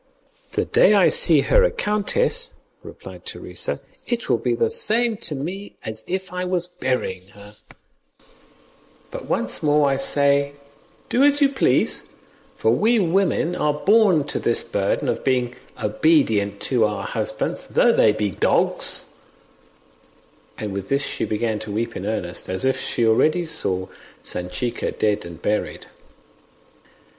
"The 0.53 0.65
day 0.65 0.93
that 0.93 0.99
I 0.99 1.09
see 1.09 1.41
her 1.41 1.63
a 1.63 1.69
countess," 1.69 2.55
replied 2.81 3.23
Teresa, 3.23 3.81
"it 4.07 4.29
will 4.29 4.39
be 4.39 4.55
the 4.55 4.71
same 4.71 5.15
to 5.17 5.35
me 5.35 5.75
as 5.85 6.03
if 6.07 6.33
I 6.33 6.43
was 6.43 6.65
burying 6.65 7.27
her; 7.35 7.53
but 9.11 9.25
once 9.25 9.61
more 9.61 9.87
I 9.87 9.97
say 9.97 10.53
do 11.09 11.21
as 11.21 11.39
you 11.39 11.49
please, 11.49 12.07
for 12.55 12.71
we 12.71 12.97
women 12.97 13.55
are 13.55 13.75
born 13.75 14.23
to 14.29 14.39
this 14.39 14.63
burden 14.63 15.07
of 15.07 15.23
being 15.23 15.53
obedient 15.79 16.59
to 16.61 16.85
our 16.85 17.03
husbands, 17.03 17.67
though 17.67 17.93
they 17.93 18.11
be 18.11 18.31
dogs;" 18.31 19.05
and 20.57 20.73
with 20.73 20.89
this 20.89 21.03
she 21.05 21.25
began 21.25 21.59
to 21.59 21.71
weep 21.71 21.95
in 21.95 22.07
earnest, 22.07 22.49
as 22.49 22.65
if 22.65 22.81
she 22.81 23.05
already 23.05 23.45
saw 23.45 23.87
Sanchica 24.23 24.97
dead 24.97 25.25
and 25.25 25.39
buried. 25.43 25.85